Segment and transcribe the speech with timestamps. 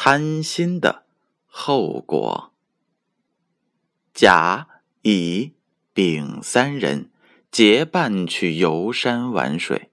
[0.00, 1.02] 贪心的
[1.48, 2.52] 后果。
[4.14, 4.68] 甲、
[5.02, 5.54] 乙、
[5.92, 7.10] 丙三人
[7.50, 9.90] 结伴去游山玩水，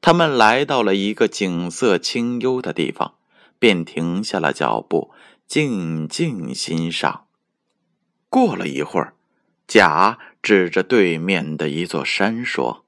[0.00, 3.14] 他们来到了一个景色清幽的地方，
[3.60, 5.12] 便停下了脚步，
[5.46, 7.28] 静静欣赏。
[8.28, 9.14] 过了一会儿，
[9.68, 12.83] 甲指着对面的一座山说。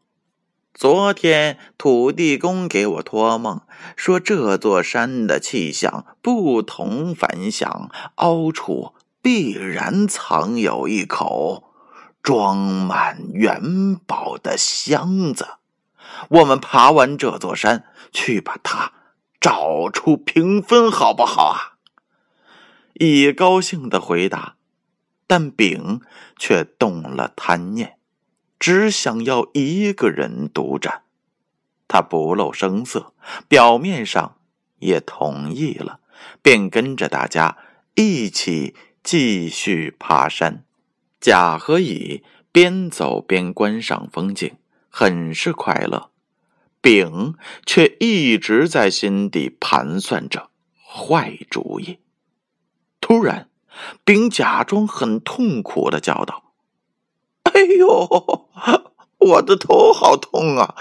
[0.76, 3.62] 昨天土地公给我托梦，
[3.96, 8.92] 说这座山的气象不同凡响，凹处
[9.22, 11.72] 必然藏有一口
[12.22, 15.46] 装满元宝的箱子。
[16.28, 18.92] 我们爬完这座山，去把它
[19.40, 21.78] 找出平分，好不好啊？
[22.92, 24.56] 乙高兴的回答，
[25.26, 26.02] 但丙
[26.38, 27.95] 却动了贪念。
[28.58, 31.02] 只想要一个人独占，
[31.86, 33.12] 他不露声色，
[33.48, 34.38] 表面上
[34.78, 36.00] 也同意了，
[36.42, 37.58] 便跟着大家
[37.94, 40.64] 一起继续爬山。
[41.20, 44.56] 甲和乙边走边观赏风景，
[44.88, 46.10] 很是快乐。
[46.80, 47.34] 丙
[47.64, 50.50] 却一直在心底盘算着
[50.86, 51.98] 坏主意。
[53.00, 53.50] 突然，
[54.04, 56.45] 丙假装很痛苦的叫道。
[57.66, 58.48] 哎呦，
[59.18, 60.76] 我的头好痛啊！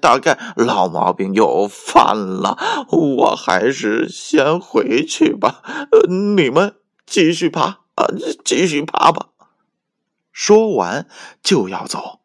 [0.00, 2.58] 大概老毛病又犯了，
[2.90, 5.62] 我还是先回去吧。
[6.08, 6.74] 你们
[7.06, 8.08] 继续爬啊，
[8.44, 9.28] 继续爬吧。
[10.32, 11.06] 说完
[11.40, 12.18] 就要走，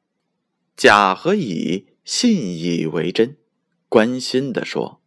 [0.76, 3.38] 甲和乙信以为真，
[3.88, 5.02] 关心的说：“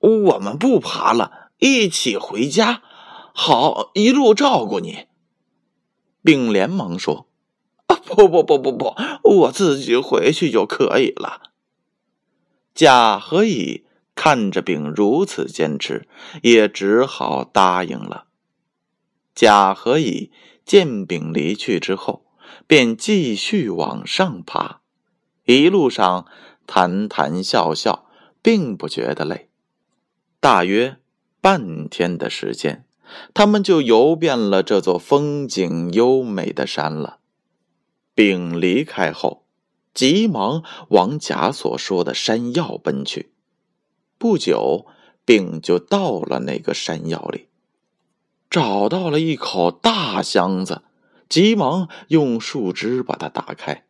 [0.00, 2.82] 我们不爬了，一起回家，
[3.32, 5.06] 好一路照顾你。”
[6.24, 7.27] 并连忙说。
[7.88, 11.50] 不不不不不，我自己回去就可以了。
[12.74, 13.84] 甲和乙
[14.14, 16.06] 看着丙如此坚持，
[16.42, 18.26] 也只好答应了。
[19.34, 20.30] 甲和乙
[20.64, 22.24] 见丙离去之后，
[22.66, 24.80] 便继续往上爬，
[25.44, 26.26] 一路上
[26.66, 28.06] 谈谈笑笑，
[28.42, 29.48] 并不觉得累。
[30.40, 30.96] 大约
[31.40, 32.84] 半天的时间，
[33.32, 37.18] 他们就游遍了这座风景优美的山了。
[38.18, 39.44] 丙离开后，
[39.94, 43.30] 急忙往甲所说的山药奔去。
[44.18, 44.86] 不久，
[45.24, 47.46] 丙就到了那个山药里，
[48.50, 50.82] 找到了一口大箱子，
[51.28, 53.84] 急忙用树枝把它打开。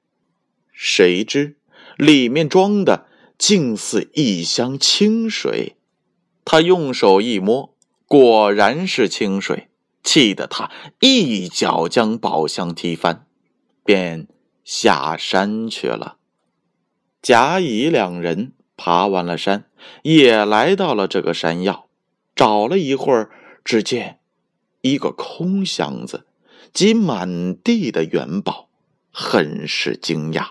[0.73, 1.57] 谁知
[1.97, 3.07] 里面装的
[3.39, 5.77] 竟似一箱清水。
[6.45, 7.75] 他用手一摸，
[8.05, 9.69] 果然是清水，
[10.05, 13.25] 气得他一脚将宝箱踢翻。
[13.89, 14.29] 便
[14.65, 16.19] 下山去了。
[17.23, 19.71] 甲乙两人爬完了山，
[20.03, 21.89] 也来到了这个山药，
[22.37, 23.31] 找了一会儿，
[23.65, 24.21] 只见
[24.83, 26.27] 一个空箱子
[26.75, 28.69] 及满地的元宝，
[29.11, 30.51] 很是惊讶。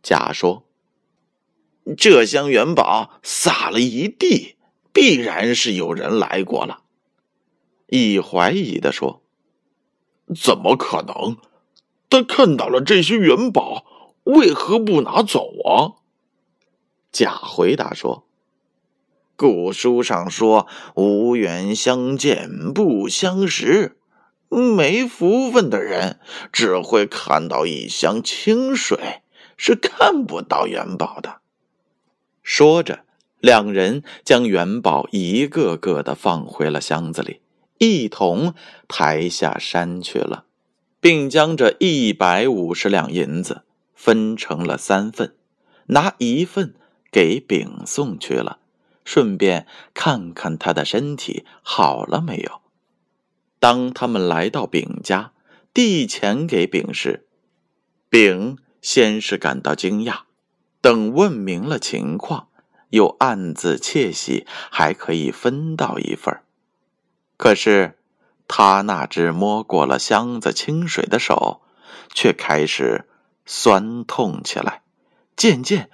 [0.00, 0.68] 甲说
[1.98, 4.54] ：“这箱元宝撒了一地，
[4.92, 6.84] 必然是有人来过了。”
[7.90, 9.24] 乙怀疑的说
[10.40, 11.36] ：“怎么可能？”
[12.14, 13.84] 他看到了这些元宝，
[14.22, 15.98] 为何不拿走啊？
[17.10, 18.24] 甲回答说
[19.34, 23.98] ：“古书上说，无缘相见不相识，
[24.48, 26.20] 没福分的人
[26.52, 29.22] 只会看到一箱清水，
[29.56, 31.40] 是看不到元宝的。”
[32.44, 33.00] 说着，
[33.40, 37.40] 两人将元宝一个个的放回了箱子里，
[37.78, 38.54] 一同
[38.86, 40.44] 抬下山去了。
[41.04, 43.64] 并将这一百五十两银子
[43.94, 45.34] 分成了三份，
[45.88, 46.74] 拿一份
[47.12, 48.58] 给丙送去了，
[49.04, 52.62] 顺便看看他的身体好了没有。
[53.58, 55.32] 当他们来到丙家，
[55.74, 57.26] 递钱给丙时，
[58.08, 60.20] 丙先是感到惊讶，
[60.80, 62.48] 等问明了情况，
[62.88, 66.40] 又暗自窃喜，还可以分到一份
[67.36, 67.98] 可是。
[68.46, 71.62] 他那只摸过了箱子清水的手，
[72.12, 73.08] 却开始
[73.46, 74.82] 酸痛起来，
[75.36, 75.90] 渐渐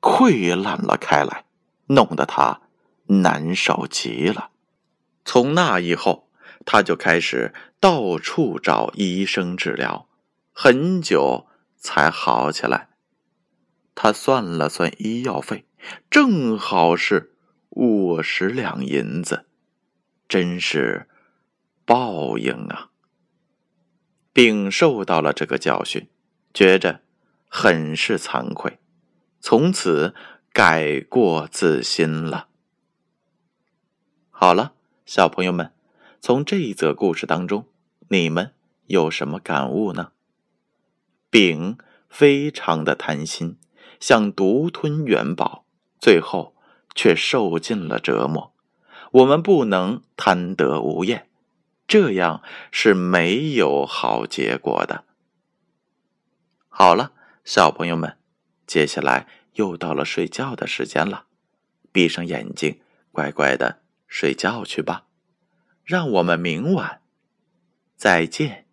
[0.00, 1.44] 溃烂了开来，
[1.86, 2.60] 弄得他
[3.06, 4.50] 难受极了。
[5.24, 6.28] 从那以后，
[6.64, 10.08] 他就开始到处找医生治疗，
[10.52, 11.46] 很久
[11.76, 12.88] 才好起来。
[13.94, 15.66] 他算了算医药费，
[16.08, 17.34] 正好是
[17.70, 19.46] 五十两银子，
[20.28, 21.08] 真是
[21.88, 22.90] 报应啊！
[24.34, 26.06] 丙受到了这个教训，
[26.52, 27.00] 觉着
[27.48, 28.78] 很是惭愧，
[29.40, 30.14] 从此
[30.52, 32.48] 改过自新了。
[34.28, 34.74] 好了。
[35.06, 35.72] 小朋友们，
[36.20, 37.64] 从这一则故事当中，
[38.08, 38.52] 你们
[38.88, 40.12] 有什么感悟呢？
[41.30, 41.78] 丙
[42.10, 43.56] 非常的贪心，
[43.98, 45.64] 想独吞元宝，
[45.98, 46.54] 最后
[46.94, 48.52] 却受尽了折磨。
[49.12, 51.27] 我们不能贪得无厌，
[51.88, 55.04] 这样是没有好结果的。
[56.68, 57.12] 好了，
[57.44, 58.18] 小朋友们，
[58.66, 61.24] 接下来又到了睡觉的时间了，
[61.90, 62.80] 闭上眼睛，
[63.10, 63.82] 乖乖的。
[64.06, 65.06] 睡觉去吧，
[65.84, 67.02] 让我们明晚
[67.96, 68.67] 再见。